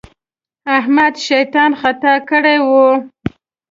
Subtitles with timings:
[0.77, 2.87] احمد شيطان خطا کړی وو.